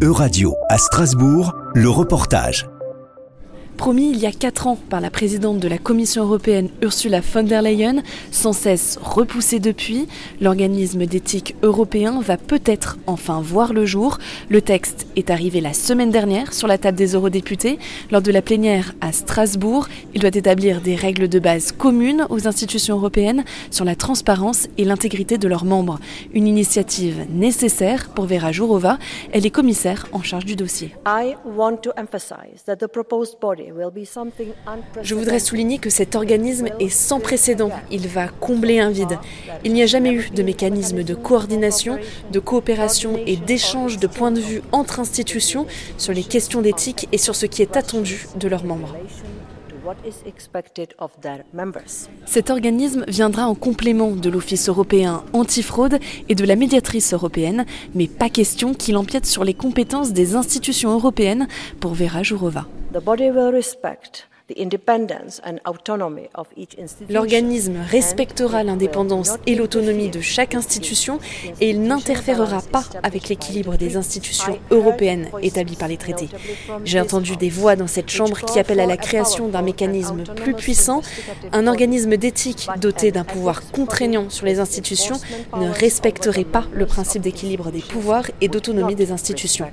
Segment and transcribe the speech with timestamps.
[0.00, 2.68] Euradio à Strasbourg, le reportage.
[3.78, 7.44] Promis il y a quatre ans par la présidente de la Commission européenne Ursula von
[7.44, 10.08] der Leyen, sans cesse repoussé depuis,
[10.40, 14.18] l'organisme d'éthique européen va peut-être enfin voir le jour.
[14.48, 17.78] Le texte est arrivé la semaine dernière sur la table des eurodéputés
[18.10, 19.86] lors de la plénière à Strasbourg.
[20.12, 24.84] Il doit établir des règles de base communes aux institutions européennes sur la transparence et
[24.84, 26.00] l'intégrité de leurs membres.
[26.34, 28.98] Une initiative nécessaire pour Vera Jourova.
[29.32, 30.92] Elle est commissaire en charge du dossier.
[35.02, 37.70] Je voudrais souligner que cet organisme est sans précédent.
[37.90, 39.18] Il va combler un vide.
[39.64, 41.98] Il n'y a jamais eu de mécanisme de coordination,
[42.32, 47.18] de coopération et d'échange de points de vue entre institutions sur les questions d'éthique et
[47.18, 48.96] sur ce qui est attendu de leurs membres.
[52.26, 57.64] Cet organisme viendra en complément de l'Office européen antifraude et de la médiatrice européenne,
[57.94, 61.48] mais pas question qu'il empiète sur les compétences des institutions européennes
[61.80, 62.66] pour Vera Jourova.
[67.10, 71.18] L'organisme respectera l'indépendance et l'autonomie de chaque institution
[71.60, 76.28] et il n'interférera pas avec l'équilibre des institutions européennes établies par les traités.
[76.84, 80.54] J'ai entendu des voix dans cette Chambre qui appellent à la création d'un mécanisme plus
[80.54, 81.02] puissant.
[81.52, 85.16] Un organisme d'éthique doté d'un pouvoir contraignant sur les institutions
[85.56, 89.70] ne respecterait pas le principe d'équilibre des pouvoirs et d'autonomie des institutions.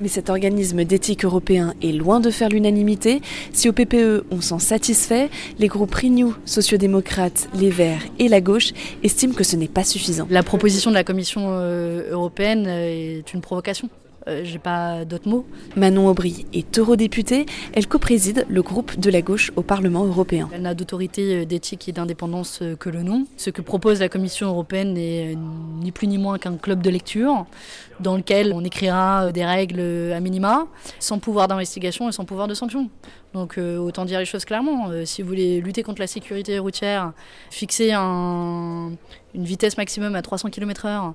[0.00, 3.22] Mais cet organisme d'éthique européen est loin de faire l'unanimité.
[3.52, 8.72] Si au PPE on s'en satisfait, les groupes Renew, sociodémocrates, les Verts et la gauche
[9.02, 10.26] estiment que ce n'est pas suffisant.
[10.30, 13.88] La proposition de la Commission euh, européenne est une provocation.
[14.28, 15.46] Euh, j'ai pas d'autres mots.
[15.76, 17.46] Manon Aubry est eurodéputée.
[17.74, 20.48] Elle co-préside le groupe de la gauche au Parlement européen.
[20.52, 23.26] Elle n'a d'autorité euh, d'éthique et d'indépendance euh, que le nom.
[23.36, 27.46] Ce que propose la Commission européenne n'est ni plus ni moins qu'un club de lecture
[28.00, 30.66] dans lequel on écrira des règles à minima,
[30.98, 32.90] sans pouvoir d'investigation et sans pouvoir de sanction.
[33.32, 34.90] Donc autant dire les choses clairement.
[35.04, 37.12] si vous voulez lutter contre la sécurité routière,
[37.50, 38.92] fixer un,
[39.34, 41.12] une vitesse maximum à 300 km/h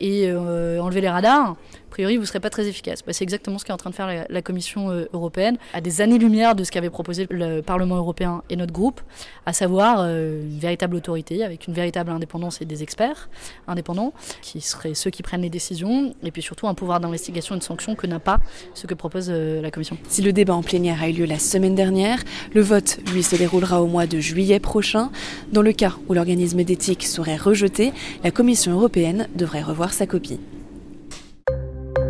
[0.00, 1.56] et enlever les radars,
[1.90, 3.02] a priori, vous ne serez pas très efficace.
[3.04, 6.00] Bah, c'est exactement ce qu'est en train de faire la, Commission euh, européenne, à des
[6.00, 9.00] années-lumière de ce qu'avait proposé le Parlement européen et notre groupe,
[9.44, 13.28] à savoir euh, une véritable autorité avec une véritable indépendance et des experts
[13.66, 17.58] indépendants, qui seraient ceux qui prennent les décisions, et puis surtout un pouvoir d'investigation et
[17.58, 18.38] de sanction que n'a pas
[18.74, 19.98] ce que propose la Commission.
[20.08, 22.22] Si le débat en plénière a eu lieu la semaine dernière,
[22.54, 25.10] le vote, lui, se déroulera au mois de juillet prochain.
[25.52, 27.92] Dans le cas où l'organisme d'éthique serait rejeté,
[28.22, 30.38] la Commission européenne devrait revoir sa copie.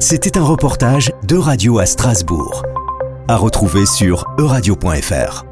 [0.03, 2.63] C'était un reportage de Radio à Strasbourg,
[3.29, 5.50] à retrouver sur euradio.fr.